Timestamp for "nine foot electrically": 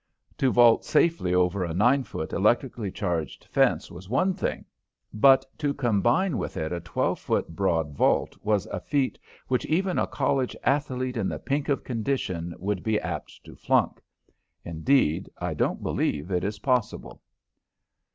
1.75-2.89